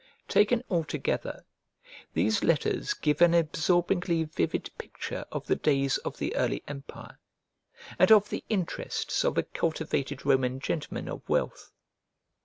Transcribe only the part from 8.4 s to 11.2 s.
interests of a cultivated Roman gentleman